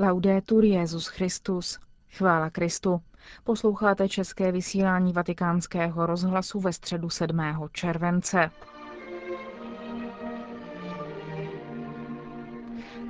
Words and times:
Laudetur 0.00 0.64
Jezus 0.64 1.06
Christus. 1.06 1.78
Chvála 2.10 2.50
Kristu. 2.50 3.00
Posloucháte 3.44 4.08
české 4.08 4.52
vysílání 4.52 5.12
Vatikánského 5.12 6.06
rozhlasu 6.06 6.60
ve 6.60 6.72
středu 6.72 7.10
7. 7.10 7.40
července. 7.72 8.50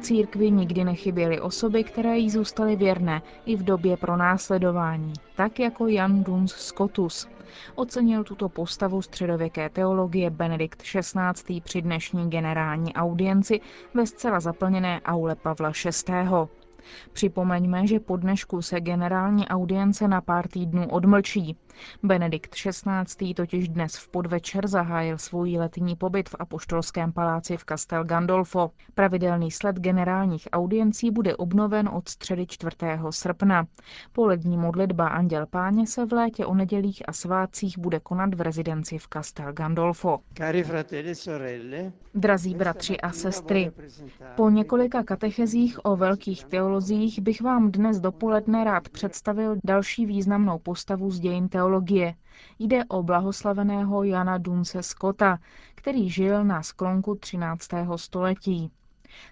Církvi 0.01 0.51
nikdy 0.51 0.85
nechyběly 0.85 1.41
osoby, 1.41 1.85
které 1.85 2.19
jí 2.19 2.31
zůstaly 2.31 2.77
věrné 2.77 3.23
i 3.45 3.57
v 3.57 3.63
době 3.63 3.97
pronásledování, 3.97 5.13
tak 5.37 5.59
jako 5.59 5.87
Jan 5.87 6.25
Duns 6.25 6.53
Scotus. 6.53 7.29
Ocenil 7.75 8.25
tuto 8.25 8.49
postavu 8.49 9.03
středověké 9.03 9.69
teologie 9.69 10.31
Benedikt 10.31 10.83
XVI. 10.83 11.61
při 11.61 11.83
dnešní 11.83 12.31
generální 12.31 12.95
audienci 12.95 13.61
ve 13.95 14.07
zcela 14.07 14.41
zaplněné 14.41 15.01
aule 15.01 15.35
Pavla 15.35 15.73
VI. 15.85 16.58
Připomeňme, 17.13 17.87
že 17.87 18.01
po 18.01 18.17
dnešku 18.17 18.63
se 18.63 18.81
generální 18.81 19.49
audience 19.49 20.09
na 20.09 20.21
pár 20.21 20.49
týdnů 20.49 20.89
odmlčí. 20.91 21.57
Benedikt 22.03 22.55
XVI. 22.55 23.35
totiž 23.35 23.69
dnes 23.69 23.97
v 23.97 24.09
podvečer 24.09 24.69
zahájil 24.69 25.19
svůj 25.19 25.57
letní 25.59 25.97
pobyt 25.97 26.29
v 26.29 26.35
Apoštolském 26.39 27.13
paláci 27.13 27.57
v 27.57 27.65
Castel 27.65 28.05
Gandolfo. 28.05 28.71
Pravidelný 28.95 29.51
sled 29.51 29.77
generálních 29.77 30.49
audiencí 30.53 31.11
bude 31.11 31.37
obnoven 31.37 31.89
od 31.89 32.09
středy 32.09 32.47
4. 32.47 32.77
srpna. 33.11 33.67
Polední 34.13 34.57
modlitba 34.57 35.09
Anděl 35.09 35.47
Páně 35.47 35.87
se 35.87 36.07
v 36.07 36.13
létě 36.13 36.47
o 36.47 36.55
nedělích 36.55 37.03
a 37.09 37.13
svátcích 37.13 37.79
bude 37.79 38.01
konat 38.01 38.35
v 38.35 38.41
rezidenci 38.41 38.99
v 38.99 39.09
Castel 39.13 39.53
Gandolfo. 39.53 40.19
E 40.41 41.93
Drazí 42.15 42.55
bratři 42.55 43.01
a 43.01 43.13
sestry, 43.13 43.73
po 44.37 44.51
několika 44.51 45.03
katechezích 45.03 45.85
o 45.85 45.97
velkých 45.97 46.45
teolozích 46.45 47.21
bych 47.21 47.41
vám 47.41 47.73
dnes 47.73 48.01
dopoledne 48.01 48.65
rád 48.65 48.89
představil 48.89 49.57
další 49.65 50.07
významnou 50.07 50.59
postavu 50.59 51.11
z 51.11 51.21
dějin 51.21 51.49
teologie. 51.49 51.68
Jde 52.59 52.85
o 52.85 53.03
blahoslaveného 53.03 54.03
Jana 54.03 54.39
Dunce 54.39 54.83
Scotta, 54.83 55.39
který 55.75 56.11
žil 56.11 56.45
na 56.45 56.63
sklonku 56.63 57.15
13. 57.15 57.69
století. 57.97 58.71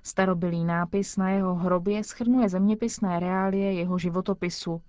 Starobylý 0.02 0.64
nápis 0.64 1.16
na 1.16 1.30
jeho 1.30 1.54
hrobě 1.54 2.04
schrnuje 2.04 2.48
zeměpisné 2.48 3.20
reálie 3.20 3.72
jeho 3.72 3.98
životopisu. 3.98 4.82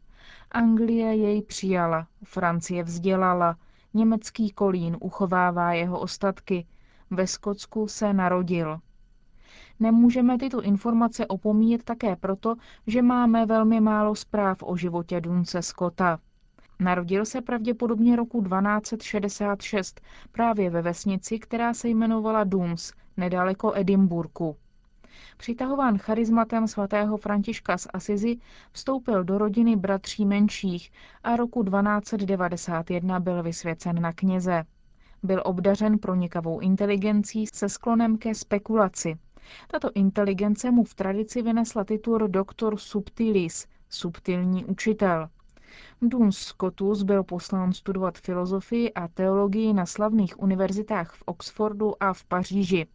Anglie 0.52 1.16
jej 1.16 1.42
přijala, 1.42 2.08
Francie 2.24 2.84
vzdělala, 2.84 3.58
německý 3.94 4.52
kolín 4.52 4.98
uchovává 5.02 5.74
jeho 5.74 6.00
ostatky, 6.00 6.66
ve 7.12 7.28
Skotsku 7.28 7.88
se 7.88 8.14
narodil. 8.14 8.80
Nemůžeme 9.80 10.38
tyto 10.38 10.62
informace 10.62 11.28
opomíjet 11.28 11.84
také 11.84 12.16
proto, 12.16 12.56
že 12.88 13.02
máme 13.02 13.46
velmi 13.46 13.82
málo 13.82 14.16
zpráv 14.16 14.58
o 14.64 14.78
životě 14.78 15.22
Dunce 15.22 15.62
Scotta. 15.62 16.20
Narodil 16.80 17.26
se 17.26 17.42
pravděpodobně 17.42 18.16
roku 18.16 18.44
1266 18.44 20.02
právě 20.32 20.70
ve 20.70 20.82
vesnici, 20.82 21.40
která 21.40 21.74
se 21.74 21.90
jmenovala 21.90 22.44
Duns, 22.44 22.94
nedaleko 23.18 23.74
Edimburku. 23.76 24.56
Přitahován 25.38 25.98
charizmatem 25.98 26.68
svatého 26.68 27.18
Františka 27.18 27.78
z 27.78 27.88
Asizi 27.94 28.38
vstoupil 28.72 29.24
do 29.24 29.38
rodiny 29.38 29.76
bratří 29.76 30.26
menších 30.26 30.92
a 31.24 31.36
roku 31.36 31.64
1291 31.64 33.20
byl 33.20 33.44
vysvěcen 33.44 34.02
na 34.02 34.14
kněze. 34.14 34.64
Byl 35.24 35.42
obdařen 35.46 36.00
pronikavou 36.00 36.60
inteligencí 36.60 37.48
se 37.54 37.70
sklonem 37.70 38.18
ke 38.18 38.36
spekulaci. 38.36 39.18
Tato 39.68 39.92
inteligence 39.96 40.72
mu 40.72 40.84
v 40.84 40.96
tradici 40.96 41.42
vynesla 41.42 41.84
titul 41.84 42.28
doktor 42.28 42.78
subtilis, 42.78 43.68
subtilní 43.90 44.66
učitel. 44.66 45.30
Duns 46.02 46.38
Scotus 46.38 47.04
byl 47.04 47.24
poslán 47.24 47.74
studovat 47.74 48.18
filozofii 48.18 48.94
a 48.94 49.08
teologii 49.08 49.74
na 49.74 49.86
slavných 49.86 50.40
univerzitách 50.40 51.14
v 51.14 51.24
Oxfordu 51.26 52.04
a 52.04 52.14
v 52.14 52.24
Paříži. 52.24 52.88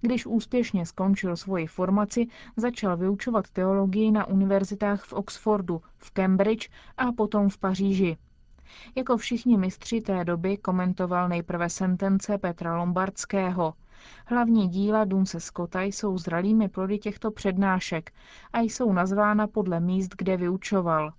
Když 0.00 0.26
úspěšně 0.26 0.86
skončil 0.86 1.36
svoji 1.36 1.66
formaci, 1.66 2.26
začal 2.56 2.96
vyučovat 2.96 3.50
teologii 3.50 4.10
na 4.10 4.26
univerzitách 4.26 5.04
v 5.04 5.12
Oxfordu, 5.12 5.82
v 5.98 6.10
Cambridge 6.10 6.68
a 6.96 7.12
potom 7.12 7.48
v 7.48 7.58
Paříži. 7.58 8.16
Jako 8.94 9.16
všichni 9.16 9.56
mistři 9.58 10.00
té 10.00 10.24
doby 10.24 10.56
komentoval 10.56 11.28
nejprve 11.28 11.70
sentence 11.70 12.38
Petra 12.38 12.76
Lombardského. 12.76 13.74
Hlavní 14.26 14.68
díla 14.68 15.04
Dunce 15.04 15.40
Scotta 15.40 15.82
jsou 15.82 16.18
zralými 16.18 16.68
plody 16.68 16.98
těchto 16.98 17.30
přednášek 17.30 18.12
a 18.52 18.60
jsou 18.60 18.92
nazvána 18.92 19.46
podle 19.46 19.80
míst, 19.80 20.14
kde 20.18 20.36
vyučoval. 20.36 21.12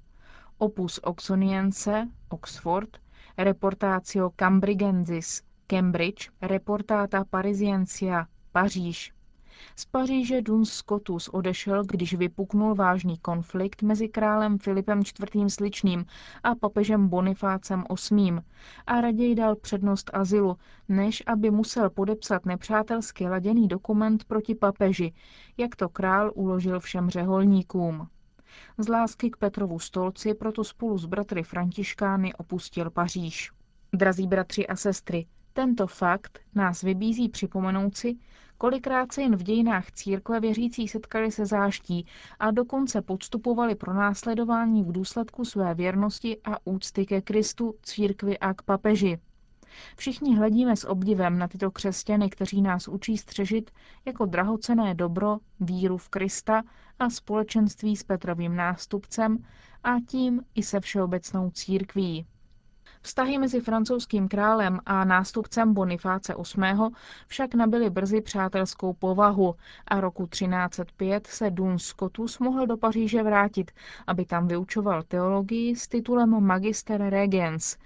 Opus 0.62 1.00
Oxoniense, 1.04 2.08
Oxford, 2.30 2.90
Reportatio 3.38 4.30
Cambridgensis, 4.36 5.44
Cambridge, 5.68 6.30
Reportata 6.42 7.26
Parisiensia, 7.30 8.28
Paříž. 8.52 9.14
Z 9.76 9.86
Paříže 9.86 10.42
Duns 10.42 10.72
Scotus 10.74 11.28
odešel, 11.28 11.84
když 11.84 12.14
vypuknul 12.14 12.76
vážný 12.76 13.18
konflikt 13.18 13.82
mezi 13.82 14.10
králem 14.10 14.58
Filipem 14.58 15.00
IV. 15.00 15.54
Sličným 15.54 16.06
a 16.44 16.56
papežem 16.56 17.08
Bonifácem 17.08 17.84
VIII. 18.12 18.40
a 18.88 19.02
raději 19.02 19.36
dal 19.36 19.56
přednost 19.56 20.10
azylu, 20.14 20.58
než 20.90 21.24
aby 21.28 21.52
musel 21.52 21.90
podepsat 21.90 22.46
nepřátelsky 22.46 23.28
laděný 23.28 23.68
dokument 23.68 24.24
proti 24.24 24.56
papeži, 24.56 25.14
jak 25.58 25.76
to 25.76 25.90
král 25.90 26.32
uložil 26.36 26.80
všem 26.80 27.10
řeholníkům. 27.10 28.08
Z 28.78 28.88
lásky 28.88 29.30
k 29.30 29.38
Petrovu 29.38 29.80
stolci 29.80 30.34
proto 30.34 30.64
spolu 30.64 30.98
s 30.98 31.06
bratry 31.06 31.44
Františkány 31.44 32.34
opustil 32.34 32.90
Paříž. 32.90 33.52
Drazí 33.94 34.28
bratři 34.28 34.68
a 34.68 34.76
sestry, 34.76 35.26
tento 35.54 35.88
fakt 35.88 36.40
nás 36.56 36.82
vybízí 36.82 37.30
připomenout 37.30 37.98
si, 37.98 38.16
kolikrát 38.58 39.12
se 39.12 39.22
jen 39.22 39.36
v 39.36 39.44
dějinách 39.44 39.92
církve 39.92 40.40
věřící 40.40 40.88
setkali 40.88 41.32
se 41.32 41.46
záští 41.46 42.06
a 42.40 42.52
dokonce 42.52 43.02
podstupovali 43.02 43.76
pro 43.76 43.94
následování 43.94 44.84
v 44.84 44.92
důsledku 44.92 45.46
své 45.46 45.76
věrnosti 45.76 46.38
a 46.44 46.68
úcty 46.68 47.06
ke 47.06 47.22
Kristu, 47.22 47.76
církvi 47.84 48.40
a 48.40 48.54
k 48.54 48.62
papeži. 48.62 49.20
Všichni 49.98 50.36
hledíme 50.36 50.76
s 50.76 50.88
obdivem 50.88 51.38
na 51.40 51.48
tyto 51.48 51.72
křesťany, 51.72 52.30
kteří 52.30 52.62
nás 52.62 52.88
učí 52.88 53.18
střežit 53.18 53.72
jako 54.06 54.26
drahocené 54.26 54.96
dobro 54.96 55.38
víru 55.60 55.98
v 55.98 56.10
Krista 56.10 56.64
a 57.00 57.10
společenství 57.10 57.96
s 57.96 58.04
Petrovým 58.04 58.56
nástupcem 58.56 59.46
a 59.84 60.00
tím 60.08 60.42
i 60.56 60.64
se 60.64 60.80
všeobecnou 60.80 61.52
církví. 61.52 62.26
Vztahy 63.02 63.38
mezi 63.38 63.60
francouzským 63.62 64.28
králem 64.28 64.80
a 64.86 65.06
nástupcem 65.06 65.74
Bonifáce 65.74 66.36
VIII. 66.58 66.90
však 67.28 67.54
nabily 67.54 67.90
brzy 67.90 68.22
přátelskou 68.22 68.94
povahu 68.94 69.56
a 69.88 70.02
roku 70.02 70.28
1305 70.28 71.28
se 71.28 71.52
Duns 71.52 71.84
Scotus 71.84 72.40
mohl 72.40 72.68
do 72.68 72.78
Paříže 72.78 73.24
vrátit, 73.24 73.72
aby 74.08 74.26
tam 74.26 74.48
vyučoval 74.48 75.04
teologii 75.04 75.76
s 75.76 75.88
titulem 75.88 76.44
Magister 76.44 77.02
Regens. 77.02 77.78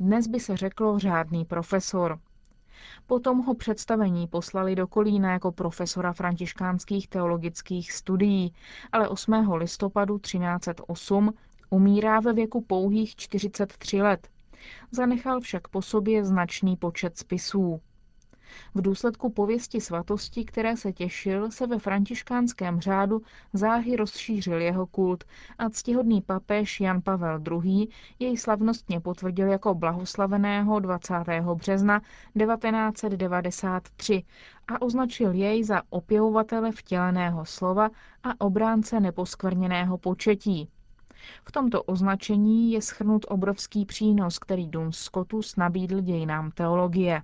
Dnes 0.00 0.26
by 0.26 0.40
se 0.40 0.56
řeklo 0.56 0.98
řádný 0.98 1.44
profesor. 1.44 2.18
Potom 3.06 3.38
ho 3.38 3.54
představení 3.54 4.26
poslali 4.26 4.74
do 4.74 4.86
Kolína 4.86 5.32
jako 5.32 5.52
profesora 5.52 6.12
františkánských 6.12 7.08
teologických 7.08 7.92
studií, 7.92 8.54
ale 8.92 9.08
8. 9.08 9.52
listopadu 9.52 10.18
1308 10.18 11.34
umírá 11.70 12.20
ve 12.20 12.32
věku 12.32 12.60
pouhých 12.60 13.16
43 13.16 14.02
let. 14.02 14.28
Zanechal 14.90 15.40
však 15.40 15.68
po 15.68 15.82
sobě 15.82 16.24
značný 16.24 16.76
počet 16.76 17.18
spisů. 17.18 17.80
V 18.74 18.82
důsledku 18.82 19.30
pověsti 19.30 19.80
svatosti, 19.80 20.44
které 20.44 20.76
se 20.76 20.92
těšil, 20.92 21.50
se 21.50 21.66
ve 21.66 21.78
františkánském 21.78 22.80
řádu 22.80 23.22
záhy 23.52 23.96
rozšířil 23.96 24.60
jeho 24.60 24.86
kult 24.86 25.24
a 25.58 25.70
ctihodný 25.70 26.22
papež 26.22 26.80
Jan 26.80 27.02
Pavel 27.02 27.40
II. 27.64 27.88
jej 28.18 28.36
slavnostně 28.36 29.00
potvrdil 29.00 29.48
jako 29.48 29.74
blahoslaveného 29.74 30.80
20. 30.80 31.14
března 31.54 32.00
1993 32.38 34.22
a 34.68 34.82
označil 34.82 35.32
jej 35.32 35.64
za 35.64 35.82
opěvovatele 35.90 36.72
vtěleného 36.72 37.44
slova 37.44 37.90
a 38.22 38.40
obránce 38.40 39.00
neposkvrněného 39.00 39.98
početí. 39.98 40.68
V 41.44 41.52
tomto 41.52 41.82
označení 41.82 42.72
je 42.72 42.82
schrnut 42.82 43.26
obrovský 43.28 43.86
přínos, 43.86 44.38
který 44.38 44.68
Duns 44.68 44.98
Scotus 44.98 45.56
nabídl 45.56 46.00
dějinám 46.00 46.50
teologie. 46.50 47.22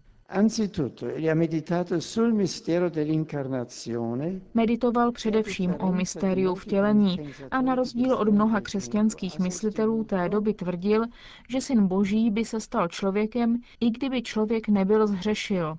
Meditoval 4.55 5.13
především 5.13 5.75
o 5.81 5.93
mystériu 5.93 6.55
vtělení 6.55 7.19
a 7.51 7.63
na 7.63 7.75
rozdíl 7.75 8.15
od 8.15 8.29
mnoha 8.29 8.61
křesťanských 8.61 9.39
myslitelů 9.39 10.05
té 10.05 10.29
doby 10.29 10.55
tvrdil, 10.55 11.05
že 11.49 11.61
syn 11.61 11.87
boží 11.87 12.31
by 12.31 12.45
se 12.45 12.61
stal 12.61 12.89
člověkem, 12.89 13.57
i 13.81 13.91
kdyby 13.91 14.23
člověk 14.23 14.69
nebyl 14.69 15.07
zhřešil. 15.07 15.79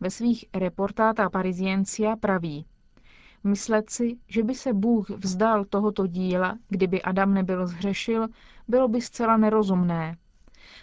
Ve 0.00 0.10
svých 0.10 0.44
reportáta 0.54 1.30
Parisiencia 1.30 2.16
praví, 2.16 2.66
Myslet 3.44 3.90
si, 3.90 4.16
že 4.28 4.42
by 4.42 4.54
se 4.54 4.72
Bůh 4.72 5.10
vzdal 5.10 5.64
tohoto 5.64 6.06
díla, 6.06 6.58
kdyby 6.68 7.02
Adam 7.02 7.34
nebyl 7.34 7.66
zhřešil, 7.66 8.28
bylo 8.68 8.88
by 8.88 9.00
zcela 9.00 9.36
nerozumné. 9.36 10.16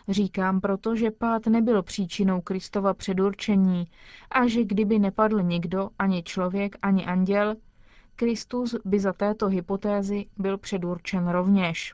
Říkám 0.10 0.62
proto, 0.62 0.96
že 0.96 1.12
pád 1.12 1.48
nebyl 1.48 1.84
příčinou 1.84 2.42
Kristova 2.42 2.94
předurčení 2.94 3.86
a 4.32 4.48
že 4.48 4.64
kdyby 4.64 5.00
nepadl 5.00 5.42
nikdo, 5.42 5.90
ani 6.00 6.24
člověk, 6.24 6.76
ani 6.82 7.06
anděl, 7.06 7.56
Kristus 8.16 8.76
by 8.86 9.00
za 9.00 9.14
této 9.14 9.48
hypotézy 9.48 10.26
byl 10.38 10.58
předurčen 10.58 11.28
rovněž. 11.28 11.94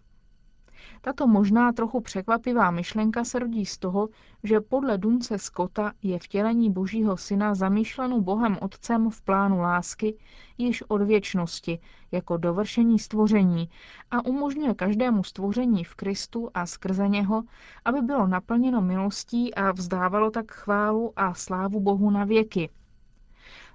Tato 1.02 1.28
možná 1.28 1.72
trochu 1.72 2.02
překvapivá 2.02 2.72
myšlenka 2.72 3.24
se 3.24 3.40
rodí 3.40 3.66
z 3.66 3.78
toho, 3.78 4.10
že 4.44 4.62
podle 4.62 4.98
Dunce 4.98 5.38
Scotta 5.38 5.92
je 6.04 6.20
vtělení 6.20 6.72
Božího 6.72 7.18
Syna 7.18 7.56
zamýšleno 7.56 8.22
Bohem 8.22 8.58
Otcem 8.62 9.10
v 9.10 9.22
plánu 9.22 9.60
lásky 9.60 10.18
již 10.58 10.84
od 10.88 11.02
věčnosti, 11.02 11.80
jako 12.12 12.38
dovršení 12.38 13.00
stvoření 13.00 13.70
a 14.12 14.26
umožňuje 14.26 14.74
každému 14.74 15.24
stvoření 15.24 15.84
v 15.84 15.96
Kristu 15.96 16.50
a 16.54 16.66
skrze 16.66 17.08
něho, 17.08 17.44
aby 17.86 18.02
bylo 18.02 18.28
naplněno 18.28 18.82
milostí 18.82 19.56
a 19.56 19.72
vzdávalo 19.72 20.32
tak 20.32 20.52
chválu 20.52 21.14
a 21.16 21.34
slávu 21.34 21.80
Bohu 21.80 22.10
na 22.10 22.24
věky. 22.24 22.70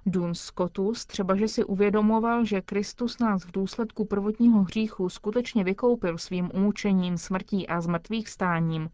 Duns 0.07 0.39
Scotus 0.41 1.05
třeba, 1.05 1.35
že 1.35 1.47
si 1.47 1.63
uvědomoval, 1.63 2.45
že 2.45 2.61
Kristus 2.61 3.19
nás 3.19 3.45
v 3.45 3.51
důsledku 3.51 4.05
prvotního 4.05 4.63
hříchu 4.63 5.09
skutečně 5.09 5.63
vykoupil 5.63 6.17
svým 6.17 6.49
umučením, 6.53 7.17
smrtí 7.17 7.67
a 7.67 7.81
zmrtvých 7.81 8.29
stáním, 8.29 8.89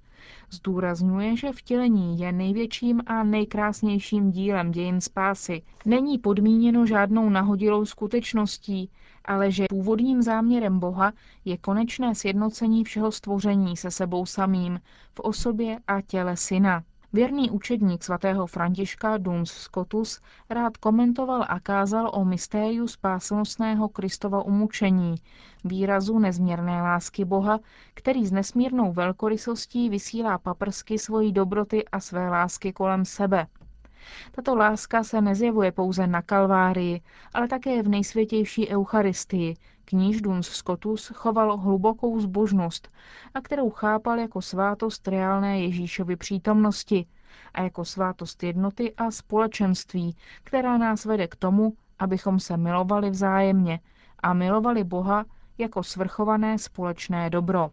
zdůrazňuje, 0.49 1.37
že 1.37 1.51
vtělení 1.51 2.19
je 2.19 2.31
největším 2.31 3.01
a 3.05 3.23
nejkrásnějším 3.23 4.31
dílem 4.31 4.71
dějin 4.71 5.01
spásy. 5.01 5.61
Není 5.85 6.17
podmíněno 6.17 6.85
žádnou 6.85 7.29
nahodilou 7.29 7.85
skutečností, 7.85 8.89
ale 9.25 9.51
že 9.51 9.65
původním 9.69 10.21
záměrem 10.21 10.79
Boha 10.79 11.13
je 11.45 11.57
konečné 11.57 12.15
sjednocení 12.15 12.83
všeho 12.83 13.11
stvoření 13.11 13.77
se 13.77 13.91
sebou 13.91 14.25
samým 14.25 14.79
v 15.13 15.19
osobě 15.19 15.79
a 15.87 16.01
těle 16.01 16.37
syna. 16.37 16.83
Věrný 17.13 17.49
učedník 17.49 18.03
svatého 18.03 18.47
Františka 18.47 19.17
Duns 19.17 19.51
Scotus 19.51 20.21
rád 20.49 20.77
komentoval 20.77 21.45
a 21.47 21.59
kázal 21.59 22.11
o 22.13 22.25
mystériu 22.25 22.87
spásnostného 22.87 23.89
Kristova 23.89 24.43
umučení, 24.43 25.15
výrazu 25.63 26.19
nezměrné 26.19 26.81
lásky 26.81 27.25
Boha, 27.25 27.59
který 27.93 28.25
s 28.25 28.31
nesmírnou 28.31 28.93
velkorysostí 28.93 29.89
vysílá 29.89 30.37
paprsky 30.37 30.99
svojí 30.99 31.31
dobroty 31.31 31.85
a 31.85 31.99
své 31.99 32.29
lásky 32.29 32.73
kolem 32.73 33.05
sebe. 33.05 33.47
Tato 34.31 34.55
láska 34.55 35.03
se 35.03 35.21
nezjevuje 35.21 35.71
pouze 35.71 36.07
na 36.07 36.21
Kalvárii, 36.21 37.01
ale 37.33 37.47
také 37.47 37.83
v 37.83 37.87
nejsvětější 37.87 38.69
Eucharistii, 38.69 39.55
k 39.91 39.93
níž 39.93 40.21
Duns 40.21 40.47
Scotus 40.47 41.11
choval 41.15 41.57
hlubokou 41.57 42.19
zbožnost 42.19 42.89
a 43.33 43.41
kterou 43.41 43.69
chápal 43.69 44.19
jako 44.19 44.41
svátost 44.41 45.07
reálné 45.07 45.61
Ježíšovy 45.61 46.15
přítomnosti 46.15 47.05
a 47.53 47.61
jako 47.61 47.85
svátost 47.85 48.43
jednoty 48.43 48.93
a 48.95 49.11
společenství, 49.11 50.15
která 50.43 50.77
nás 50.77 51.05
vede 51.05 51.27
k 51.27 51.35
tomu, 51.35 51.73
abychom 51.99 52.39
se 52.39 52.57
milovali 52.57 53.09
vzájemně 53.09 53.79
a 54.19 54.33
milovali 54.33 54.83
Boha 54.83 55.25
jako 55.57 55.83
svrchované 55.83 56.57
společné 56.57 57.29
dobro. 57.29 57.71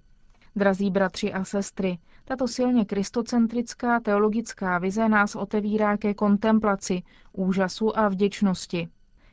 Drazí 0.56 0.90
bratři 0.90 1.32
a 1.32 1.44
sestry, 1.44 1.98
tato 2.24 2.48
silně 2.48 2.84
kristocentrická 2.84 4.00
teologická 4.00 4.78
vize 4.78 5.08
nás 5.08 5.36
otevírá 5.36 5.96
ke 5.96 6.14
kontemplaci, 6.14 7.02
úžasu 7.32 7.98
a 7.98 8.08
vděčnosti. 8.08 8.88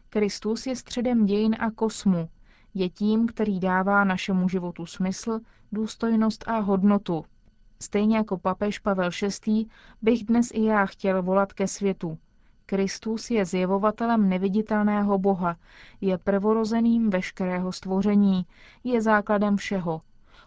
Kristus 0.10 0.68
je 0.68 0.76
středem 0.76 1.26
dějin 1.26 1.56
a 1.60 1.72
kosmu, 1.72 2.30
je 2.75 2.89
tím, 2.89 3.27
který 3.27 3.60
dává 3.60 4.04
našemu 4.04 4.50
životu 4.50 4.86
smysl, 4.86 5.39
důstojnost 5.72 6.48
a 6.48 6.60
hodnotu. 6.60 7.25
Stejně 7.80 8.18
jako 8.18 8.38
papež 8.38 8.80
Pavel 8.80 9.10
VI. 9.45 9.66
bych 10.01 10.24
dnes 10.24 10.50
i 10.54 10.63
já 10.63 10.86
chtěl 10.86 11.24
volat 11.24 11.54
ke 11.54 11.68
světu. 11.68 12.18
Kristus 12.66 13.31
je 13.31 13.45
zjevovatelem 13.45 14.30
neviditelného 14.30 15.18
Boha, 15.18 15.56
je 16.01 16.18
prvorozeným 16.18 17.10
veškerého 17.10 17.72
stvoření, 17.72 18.45
je 18.83 19.01
základem 19.01 19.57
všeho. 19.57 20.01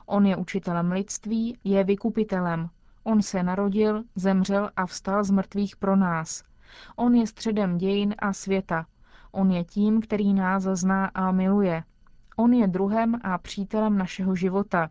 On 0.06 0.26
je 0.26 0.36
učitelem 0.36 0.92
lidství, 0.92 1.58
je 1.64 1.84
vykupitelem. 1.84 2.69
On 3.04 3.22
se 3.22 3.42
narodil, 3.42 4.04
zemřel 4.14 4.70
a 4.76 4.86
vstal 4.86 5.24
z 5.24 5.31
mrtvých 5.31 5.76
pro 5.76 5.96
nás. 5.96 6.44
On 6.96 7.14
je 7.14 7.26
středem 7.26 7.78
dějin 7.78 8.14
a 8.19 8.32
světa. 8.32 8.86
On 9.32 9.50
je 9.50 9.64
tím, 9.64 10.00
který 10.00 10.34
nás 10.34 10.62
zná 10.62 11.06
a 11.06 11.32
miluje. 11.32 11.82
On 12.40 12.52
je 12.52 12.67
druhem 12.69 13.20
a 13.23 13.38
přítelem 13.38 13.99
našeho 13.99 14.37
života. 14.37 14.90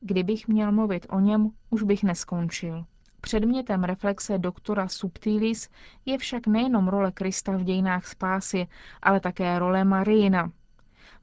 Kdybych 0.00 0.48
měl 0.48 0.72
mluvit 0.72 1.06
o 1.10 1.20
něm, 1.20 1.50
už 1.70 1.82
bych 1.82 2.04
neskončil. 2.04 2.84
Předmětem 3.20 3.84
reflexe 3.84 4.38
doktora 4.38 4.88
Subtilis 4.88 5.68
je 6.06 6.18
však 6.18 6.46
nejenom 6.46 6.88
role 6.88 7.12
Krista 7.12 7.56
v 7.56 7.64
dějinách 7.64 8.06
spásy, 8.06 8.66
ale 9.02 9.20
také 9.20 9.58
role 9.58 9.84
Marijina. 9.84 10.52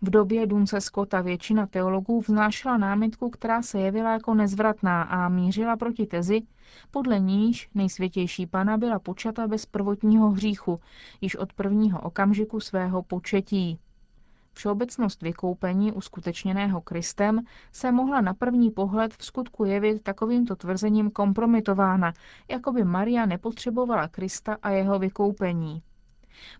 V 0.01 0.09
době 0.09 0.47
Dunce 0.47 0.81
Scotta 0.81 1.21
většina 1.21 1.67
teologů 1.67 2.21
vznášela 2.21 2.77
námitku, 2.77 3.29
která 3.29 3.61
se 3.61 3.79
jevila 3.79 4.11
jako 4.11 4.33
nezvratná 4.33 5.01
a 5.03 5.29
mířila 5.29 5.77
proti 5.77 6.05
tezi, 6.05 6.41
podle 6.91 7.19
níž 7.19 7.69
nejsvětější 7.75 8.47
pana 8.47 8.77
byla 8.77 8.99
počata 8.99 9.47
bez 9.47 9.65
prvotního 9.65 10.29
hříchu, 10.29 10.79
již 11.21 11.35
od 11.35 11.53
prvního 11.53 12.01
okamžiku 12.01 12.59
svého 12.59 13.03
početí. 13.03 13.79
Všeobecnost 14.53 15.21
vykoupení 15.21 15.91
uskutečněného 15.91 16.81
Kristem 16.81 17.41
se 17.71 17.91
mohla 17.91 18.21
na 18.21 18.33
první 18.33 18.71
pohled 18.71 19.13
v 19.13 19.25
skutku 19.25 19.65
jevit 19.65 20.03
takovýmto 20.03 20.55
tvrzením 20.55 21.11
kompromitována, 21.11 22.13
jako 22.49 22.71
by 22.71 22.83
Maria 22.83 23.25
nepotřebovala 23.25 24.07
Krista 24.07 24.57
a 24.63 24.69
jeho 24.69 24.99
vykoupení. 24.99 25.83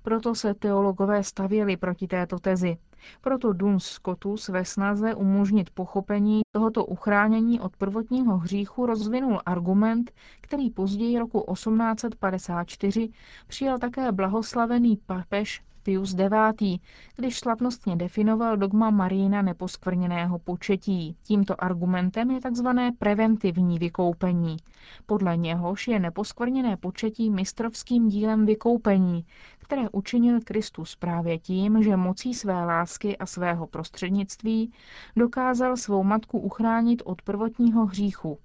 Proto 0.04 0.36
se 0.36 0.54
teologové 0.54 1.24
stavěli 1.24 1.78
proti 1.78 2.07
této 2.07 2.40
tezi. 2.40 2.78
Proto 3.22 3.54
Duns 3.54 3.86
Scotus 3.86 4.50
ve 4.50 4.66
snaze 4.66 5.16
umožnit 5.16 5.69
pochopení 5.69 6.42
tohoto 6.51 6.86
uchránění 6.86 7.60
od 7.60 7.78
prvotního 7.78 8.38
hříchu 8.38 8.86
rozvinul 8.86 9.42
argument, 9.46 10.12
který 10.42 10.69
později 10.69 11.19
roku 11.19 11.46
1854 11.54 13.10
přijal 13.48 13.80
také 13.80 14.12
blahoslavený 14.12 14.98
papež 15.06 15.63
Pius 15.83 16.13
IX., 16.13 16.81
když 17.15 17.39
slavnostně 17.39 17.95
definoval 17.95 18.57
dogma 18.57 18.89
Marína 18.89 19.41
neposkvrněného 19.41 20.39
početí. 20.39 21.15
Tímto 21.24 21.63
argumentem 21.63 22.31
je 22.31 22.39
tzv. 22.41 22.67
preventivní 23.00 23.79
vykoupení. 23.79 24.58
Podle 25.05 25.38
něhož 25.38 25.88
je 25.88 26.00
neposkvrněné 26.00 26.77
početí 26.77 27.29
mistrovským 27.29 28.08
dílem 28.08 28.46
vykoupení, 28.46 29.25
které 29.60 29.89
učinil 29.91 30.39
Kristus 30.41 30.96
právě 30.96 31.39
tím, 31.39 31.84
že 31.84 31.98
mocí 31.98 32.34
své 32.34 32.65
lásky 32.65 33.17
a 33.17 33.25
svého 33.25 33.67
prostřednictví 33.67 34.74
dokázal 35.15 35.77
svou 35.77 36.03
matku 36.03 36.39
uchránit 36.39 37.01
od 37.05 37.22
prvotního 37.22 37.86
hříchu. 37.86 38.39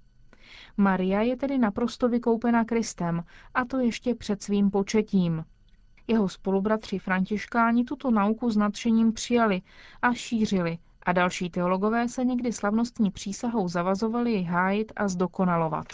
Maria 0.77 1.21
je 1.21 1.37
tedy 1.37 1.57
naprosto 1.57 2.09
vykoupena 2.09 2.65
Kristem, 2.65 3.23
a 3.53 3.65
to 3.65 3.79
ještě 3.79 4.15
před 4.15 4.43
svým 4.43 4.71
početím. 4.71 5.45
Jeho 6.09 6.29
spolubratři 6.29 6.99
františkáni 6.99 7.83
tuto 7.85 8.11
nauku 8.11 8.49
s 8.51 8.57
nadšením 8.57 9.13
přijali 9.13 9.61
a 10.01 10.13
šířili 10.13 10.77
a 11.03 11.11
další 11.11 11.49
teologové 11.49 12.07
se 12.09 12.25
někdy 12.25 12.53
slavnostní 12.53 13.11
přísahou 13.11 13.67
zavazovali 13.67 14.31
ji 14.31 14.43
hájit 14.43 14.91
a 14.95 15.07
zdokonalovat. 15.07 15.85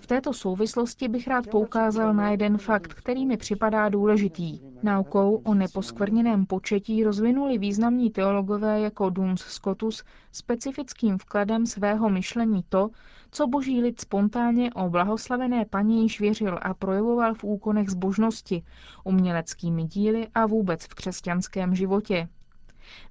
V 0.00 0.06
této 0.06 0.32
souvislosti 0.32 1.08
bych 1.08 1.28
rád 1.28 1.46
poukázal 1.46 2.14
na 2.14 2.30
jeden 2.30 2.58
fakt, 2.58 2.94
který 2.94 3.26
mi 3.26 3.36
připadá 3.36 3.88
důležitý. 3.88 4.60
Naukou 4.82 5.36
o 5.44 5.54
neposkvrněném 5.54 6.46
početí 6.46 7.04
rozvinuli 7.04 7.58
významní 7.58 8.10
teologové 8.10 8.80
jako 8.80 9.10
Duns 9.10 9.40
Scotus 9.40 10.04
specifickým 10.32 11.18
vkladem 11.18 11.66
svého 11.66 12.10
myšlení 12.10 12.64
to, 12.68 12.88
co 13.30 13.46
boží 13.46 13.80
lid 13.80 14.00
spontánně 14.00 14.72
o 14.74 14.88
blahoslavené 14.90 15.64
paní 15.64 16.02
již 16.02 16.20
věřil 16.20 16.58
a 16.62 16.74
projevoval 16.74 17.34
v 17.34 17.44
úkonech 17.44 17.90
zbožnosti, 17.90 18.62
uměleckými 19.04 19.84
díly 19.84 20.28
a 20.34 20.46
vůbec 20.46 20.84
v 20.84 20.94
křesťanském 20.94 21.74
životě. 21.74 22.28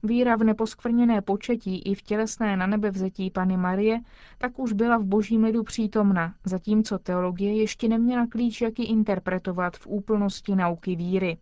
Víra 0.04 0.36
v 0.36 0.44
neposkvrněné 0.44 1.22
početí 1.22 1.82
i 1.82 1.96
v 1.96 2.02
tělesné 2.02 2.58
na 2.58 2.68
nebe 2.68 2.92
vzetí 2.92 3.32
Pany 3.32 3.58
Marie 3.58 4.00
tak 4.38 4.60
už 4.60 4.74
byla 4.74 4.98
v 4.98 5.04
božím 5.04 5.44
lidu 5.44 5.64
přítomna, 5.64 6.36
zatímco 6.46 7.00
teologie 7.00 7.56
ještě 7.56 7.88
neměla 7.88 8.28
klíč, 8.28 8.62
jak 8.62 8.80
ji 8.80 8.86
interpretovat 8.86 9.78
v 9.78 9.88
úplnosti 9.88 10.56
nauky 10.56 10.96
víry. 10.96 11.38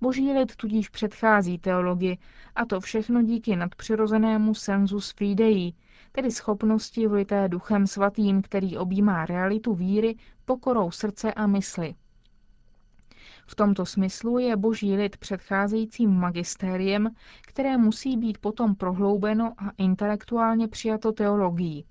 Boží 0.00 0.32
lid 0.32 0.56
tudíž 0.56 0.88
předchází 0.88 1.58
teologii, 1.58 2.18
a 2.54 2.64
to 2.64 2.80
všechno 2.80 3.22
díky 3.22 3.56
nadpřirozenému 3.56 4.54
sensus 4.54 5.10
fidei, 5.12 5.72
tedy 6.12 6.30
schopnosti 6.30 7.06
vlité 7.06 7.48
duchem 7.48 7.86
svatým, 7.86 8.42
který 8.42 8.76
objímá 8.76 9.26
realitu 9.26 9.74
víry 9.74 10.16
pokorou 10.44 10.90
srdce 10.90 11.34
a 11.34 11.46
mysli. 11.46 11.94
V 13.50 13.54
tomto 13.54 13.86
smyslu 13.86 14.38
je 14.38 14.56
boží 14.56 14.96
lid 14.96 15.16
předcházejícím 15.16 16.10
magistériem, 16.10 17.10
které 17.46 17.76
musí 17.76 18.16
být 18.16 18.38
potom 18.38 18.74
prohloubeno 18.74 19.54
a 19.58 19.70
intelektuálně 19.78 20.68
přijato 20.68 21.12
teologií. 21.12 21.84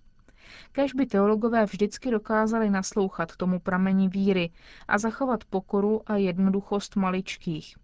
Kež 0.71 0.93
by 0.93 1.05
teologové 1.05 1.65
vždycky 1.65 2.11
dokázali 2.11 2.69
naslouchat 2.69 3.35
tomu 3.35 3.59
prameni 3.59 4.09
víry 4.09 4.49
a 4.87 4.97
zachovat 4.97 5.43
pokoru 5.43 6.01
a 6.05 6.15
jednoduchost 6.15 6.95
maličkých. 6.95 7.77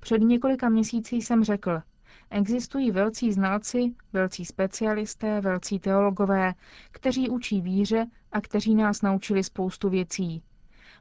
Před 0.00 0.18
několika 0.18 0.68
měsíci 0.68 1.16
jsem 1.16 1.44
řekl, 1.44 1.82
existují 2.30 2.90
velcí 2.90 3.32
znalci, 3.32 3.94
velcí 4.12 4.44
specialisté, 4.44 5.40
velcí 5.40 5.78
teologové, 5.78 6.54
kteří 6.90 7.30
učí 7.30 7.60
víře 7.60 8.06
a 8.32 8.40
kteří 8.40 8.74
nás 8.74 9.02
naučili 9.02 9.44
spoustu 9.44 9.88
věcí. 9.88 10.42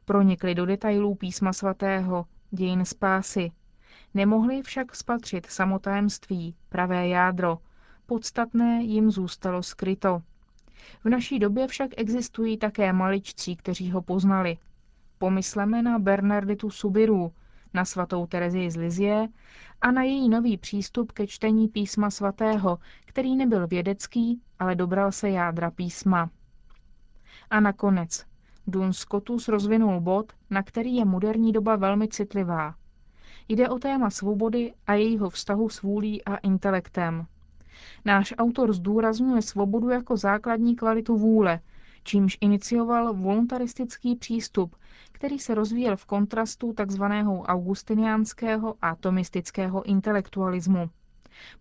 Pronikli 0.05 0.55
do 0.55 0.65
detailů 0.65 1.15
písma 1.15 1.53
svatého, 1.53 2.25
dějin 2.51 2.85
spásy. 2.85 3.51
Nemohli 4.13 4.61
však 4.61 4.95
spatřit 4.95 5.45
samotajemství, 5.45 6.55
pravé 6.69 7.07
jádro. 7.07 7.57
Podstatné 8.05 8.83
jim 8.83 9.11
zůstalo 9.11 9.63
skryto. 9.63 10.21
V 11.03 11.09
naší 11.09 11.39
době 11.39 11.67
však 11.67 11.91
existují 11.97 12.57
také 12.57 12.93
maličcí, 12.93 13.55
kteří 13.55 13.91
ho 13.91 14.01
poznali. 14.01 14.57
Pomysleme 15.17 15.81
na 15.81 15.99
Bernarditu 15.99 16.69
Subiru, 16.69 17.33
na 17.73 17.85
svatou 17.85 18.25
Terezii 18.25 18.71
z 18.71 18.75
Lizie 18.75 19.27
a 19.81 19.91
na 19.91 20.03
její 20.03 20.29
nový 20.29 20.57
přístup 20.57 21.11
ke 21.11 21.27
čtení 21.27 21.67
písma 21.67 22.09
svatého, 22.09 22.79
který 23.05 23.35
nebyl 23.35 23.67
vědecký, 23.67 24.41
ale 24.59 24.75
dobral 24.75 25.11
se 25.11 25.29
jádra 25.29 25.71
písma. 25.71 26.29
A 27.49 27.59
nakonec, 27.59 28.25
Dun 28.67 28.93
Scotus 28.93 29.47
rozvinul 29.47 30.01
bod, 30.01 30.33
na 30.49 30.63
který 30.63 30.95
je 30.95 31.05
moderní 31.05 31.51
doba 31.51 31.75
velmi 31.75 32.07
citlivá. 32.07 32.75
Jde 33.47 33.69
o 33.69 33.79
téma 33.79 34.09
svobody 34.09 34.73
a 34.87 34.93
jejího 34.93 35.29
vztahu 35.29 35.69
s 35.69 35.81
vůlí 35.81 36.25
a 36.25 36.35
intelektem. 36.35 37.25
Náš 38.05 38.33
autor 38.37 38.73
zdůrazňuje 38.73 39.41
svobodu 39.41 39.89
jako 39.89 40.17
základní 40.17 40.75
kvalitu 40.75 41.17
vůle, 41.17 41.59
čímž 42.03 42.37
inicioval 42.41 43.13
voluntaristický 43.13 44.15
přístup, 44.15 44.75
který 45.11 45.39
se 45.39 45.55
rozvíjel 45.55 45.97
v 45.97 46.05
kontrastu 46.05 46.73
tzv. 46.73 47.03
augustiniánského 47.45 48.75
a 48.81 48.95
tomistického 48.95 49.83
intelektualismu. 49.83 50.89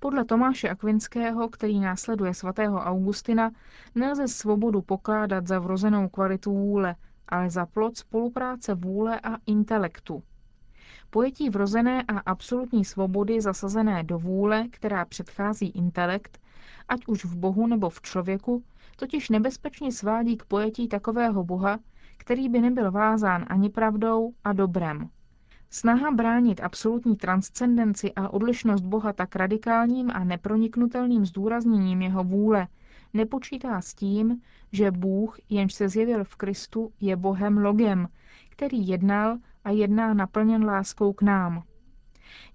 Podle 0.01 0.25
Tomáše 0.25 0.69
Akvinského, 0.69 1.49
který 1.49 1.81
následuje 1.81 2.35
svatého 2.35 2.79
Augustina, 2.79 3.51
nelze 3.95 4.29
svobodu 4.29 4.83
pokládat 4.83 5.47
za 5.47 5.59
vrozenou 5.59 6.09
kvalitu 6.09 6.53
vůle, 6.53 6.97
ale 7.29 7.51
za 7.51 7.67
plod 7.67 7.97
spolupráce 7.97 8.75
vůle 8.75 9.21
a 9.21 9.37
intelektu. 9.47 10.23
Pojetí 11.11 11.51
vrozené 11.51 12.03
a 12.03 12.19
absolutní 12.19 12.85
svobody 12.85 13.41
zasazené 13.41 14.03
do 14.03 14.19
vůle, 14.19 14.69
která 14.71 15.05
předchází 15.05 15.69
intelekt, 15.69 16.39
ať 16.89 17.07
už 17.07 17.25
v 17.25 17.37
Bohu 17.37 17.67
nebo 17.67 17.91
v 17.91 18.01
člověku, 18.01 18.65
totiž 18.97 19.31
nebezpečně 19.31 19.93
svádí 19.93 20.37
k 20.37 20.45
pojetí 20.45 20.89
takového 20.89 21.45
Boha, 21.45 21.79
který 22.17 22.49
by 22.49 22.61
nebyl 22.61 22.91
vázán 22.91 23.47
ani 23.49 23.71
pravdou 23.71 24.33
a 24.45 24.53
dobrem. 24.53 25.09
Snaha 25.71 26.11
bránit 26.11 26.61
absolutní 26.61 27.17
transcendenci 27.17 28.13
a 28.13 28.29
odlišnost 28.29 28.85
Boha 28.85 29.13
tak 29.13 29.37
radikálním 29.37 30.11
a 30.15 30.25
neproniknutelným 30.25 31.27
zdůrazněním 31.27 32.03
jeho 32.03 32.25
vůle 32.25 32.69
nepočítá 33.15 33.81
s 33.81 33.95
tím, 33.95 34.41
že 34.73 34.91
Bůh, 34.91 35.39
jenž 35.51 35.75
se 35.75 35.89
zjevil 35.89 36.25
v 36.25 36.37
Kristu, 36.37 36.93
je 37.01 37.17
Bohem 37.17 37.59
logem, 37.59 38.09
který 38.49 38.89
jednal 38.89 39.39
a 39.65 39.71
jedná 39.71 40.15
naplněn 40.15 40.65
láskou 40.65 41.13
k 41.13 41.23
nám. 41.23 41.63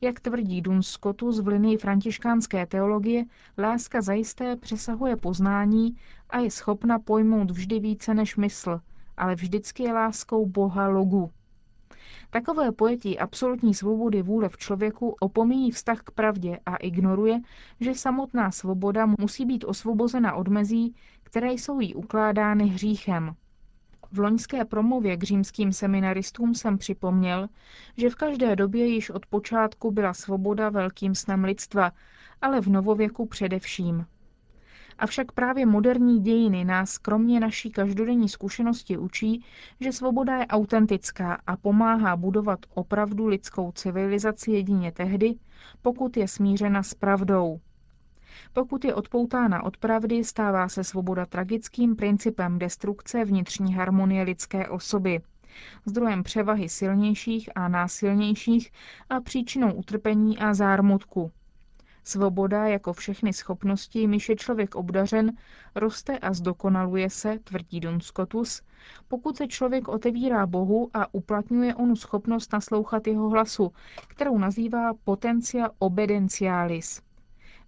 Jak 0.01 0.19
tvrdí 0.19 0.61
Dun 0.61 0.83
Scotus 0.83 1.39
v 1.39 1.47
linii 1.47 1.77
františkánské 1.77 2.65
teologie, 2.65 3.25
láska 3.57 4.01
zajisté 4.01 4.55
přesahuje 4.55 5.15
poznání 5.15 5.95
a 6.29 6.39
je 6.39 6.51
schopna 6.51 6.99
pojmout 6.99 7.51
vždy 7.51 7.79
více 7.79 8.13
než 8.13 8.35
mysl, 8.35 8.81
ale 9.17 9.35
vždycky 9.35 9.83
je 9.83 9.93
láskou 9.93 10.45
Boha 10.45 10.87
logu. 10.87 11.31
Takové 12.29 12.71
pojetí 12.71 13.19
absolutní 13.19 13.73
svobody 13.73 14.21
vůle 14.21 14.49
v 14.49 14.57
člověku 14.57 15.15
opomíjí 15.19 15.71
vztah 15.71 15.99
k 16.01 16.11
pravdě 16.11 16.59
a 16.65 16.75
ignoruje, 16.75 17.39
že 17.79 17.95
samotná 17.95 18.51
svoboda 18.51 19.05
musí 19.19 19.45
být 19.45 19.63
osvobozena 19.63 20.33
od 20.33 20.47
mezí, 20.47 20.95
které 21.23 21.51
jsou 21.51 21.79
jí 21.79 21.95
ukládány 21.95 22.65
hříchem. 22.65 23.35
V 24.11 24.19
loňské 24.19 24.65
promluvě 24.65 25.17
k 25.17 25.23
římským 25.23 25.73
seminaristům 25.73 26.55
jsem 26.55 26.77
připomněl, 26.77 27.47
že 27.97 28.09
v 28.09 28.15
každé 28.15 28.55
době 28.55 28.87
již 28.87 29.09
od 29.09 29.25
počátku 29.25 29.91
byla 29.91 30.13
svoboda 30.13 30.69
velkým 30.69 31.15
snem 31.15 31.43
lidstva, 31.43 31.91
ale 32.41 32.61
v 32.61 32.67
novověku 32.67 33.25
především. 33.25 34.05
Avšak 34.99 35.31
právě 35.31 35.65
moderní 35.65 36.19
dějiny 36.19 36.65
nás 36.65 36.97
kromě 36.97 37.39
naší 37.39 37.71
každodenní 37.71 38.29
zkušenosti 38.29 38.97
učí, 38.97 39.43
že 39.79 39.91
svoboda 39.91 40.37
je 40.37 40.47
autentická 40.47 41.41
a 41.47 41.57
pomáhá 41.57 42.15
budovat 42.15 42.59
opravdu 42.73 43.27
lidskou 43.27 43.71
civilizaci 43.71 44.51
jedině 44.51 44.91
tehdy, 44.91 45.35
pokud 45.81 46.17
je 46.17 46.27
smířena 46.27 46.83
s 46.83 46.93
pravdou. 46.93 47.59
Pokud 48.53 48.85
je 48.85 48.95
odpoutána 48.95 49.63
od 49.63 49.77
pravdy, 49.77 50.23
stává 50.23 50.69
se 50.69 50.83
svoboda 50.83 51.25
tragickým 51.25 51.95
principem 51.95 52.59
destrukce 52.59 53.25
vnitřní 53.25 53.73
harmonie 53.73 54.23
lidské 54.23 54.69
osoby, 54.69 55.19
zdrojem 55.85 56.23
převahy 56.23 56.69
silnějších 56.69 57.49
a 57.55 57.67
násilnějších 57.67 58.71
a 59.09 59.21
příčinou 59.21 59.73
utrpení 59.73 60.37
a 60.39 60.53
zármutku. 60.53 61.31
Svoboda, 62.09 62.67
jako 62.67 62.93
všechny 62.93 63.33
schopnosti, 63.33 63.99
jimiž 63.99 64.29
je 64.29 64.35
člověk 64.35 64.75
obdařen, 64.75 65.31
roste 65.75 66.19
a 66.19 66.33
zdokonaluje 66.33 67.09
se, 67.09 67.39
tvrdí 67.43 67.79
Don 67.79 68.01
Scotus, 68.01 68.61
pokud 69.07 69.37
se 69.37 69.47
člověk 69.47 69.87
otevírá 69.87 70.45
Bohu 70.45 70.89
a 70.93 71.13
uplatňuje 71.13 71.75
onu 71.75 71.95
schopnost 71.95 72.53
naslouchat 72.53 73.07
jeho 73.07 73.29
hlasu, 73.29 73.71
kterou 74.07 74.37
nazývá 74.37 74.93
potencia 75.03 75.69
obedientialis. 75.79 77.01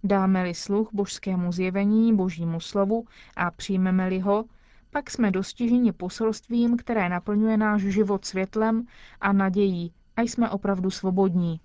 Dáme-li 0.04 0.54
sluch 0.54 0.88
božskému 0.92 1.52
zjevení, 1.52 2.16
božímu 2.16 2.60
slovu 2.60 3.04
a 3.36 3.50
přijmeme-li 3.50 4.20
ho, 4.20 4.44
pak 4.90 5.10
jsme 5.10 5.30
dostiženi 5.30 5.92
poselstvím, 5.92 6.76
které 6.76 7.08
naplňuje 7.08 7.56
náš 7.56 7.82
život 7.82 8.24
světlem 8.24 8.86
a 9.20 9.32
nadějí 9.32 9.92
a 10.16 10.22
jsme 10.22 10.50
opravdu 10.50 10.90
svobodní. 10.90 11.60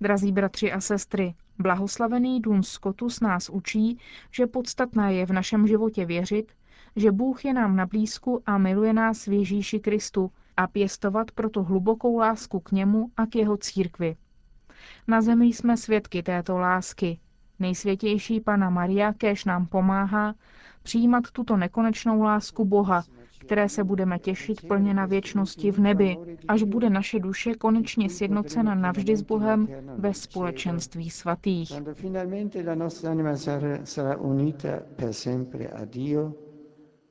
Drazí 0.00 0.32
bratři 0.32 0.72
a 0.72 0.80
sestry, 0.80 1.34
blahoslavený 1.58 2.40
Dun 2.40 2.62
Scotus 2.62 3.20
nás 3.20 3.50
učí, 3.50 3.98
že 4.30 4.46
podstatné 4.46 5.14
je 5.14 5.26
v 5.26 5.32
našem 5.32 5.66
životě 5.66 6.06
věřit, 6.06 6.52
že 6.96 7.12
Bůh 7.12 7.44
je 7.44 7.54
nám 7.54 7.76
na 7.76 7.86
blízku 7.86 8.42
a 8.46 8.58
miluje 8.58 8.92
nás 8.92 9.26
v 9.26 9.32
Ježíši 9.32 9.80
Kristu 9.80 10.30
a 10.56 10.66
pěstovat 10.66 11.30
proto 11.30 11.62
hlubokou 11.62 12.18
lásku 12.18 12.60
k 12.60 12.72
němu 12.72 13.10
a 13.16 13.26
k 13.26 13.36
jeho 13.36 13.56
církvi. 13.56 14.16
Na 15.08 15.22
zemi 15.22 15.46
jsme 15.46 15.76
svědky 15.76 16.22
této 16.22 16.58
lásky. 16.58 17.18
Nejsvětější 17.58 18.40
Pana 18.40 18.70
Maria 18.70 19.12
kéž 19.12 19.44
nám 19.44 19.66
pomáhá 19.66 20.34
přijímat 20.82 21.24
tuto 21.32 21.56
nekonečnou 21.56 22.22
lásku 22.22 22.64
Boha, 22.64 23.04
které 23.48 23.68
se 23.68 23.84
budeme 23.84 24.18
těšit 24.18 24.68
plně 24.68 24.94
na 24.94 25.06
věčnosti 25.06 25.70
v 25.72 25.78
nebi, 25.78 26.16
až 26.48 26.62
bude 26.62 26.90
naše 26.90 27.18
duše 27.18 27.54
konečně 27.54 28.10
sjednocena 28.10 28.74
navždy 28.74 29.16
s 29.16 29.22
Bohem 29.22 29.68
ve 29.98 30.14
společenství 30.14 31.10
svatých. 31.10 31.72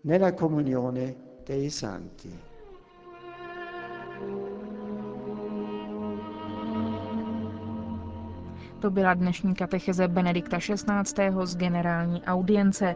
nella 0.03 0.31
comunione 0.31 1.13
dei 1.47 1.69
santi. 1.71 2.29
To 8.79 8.91
byla 8.91 9.13
dnešní 9.13 9.55
katecheze 9.55 10.07
Benedikta 10.07 10.57
XVI. 10.57 11.31
z 11.43 11.57
generální 11.57 12.21
audience. 12.23 12.95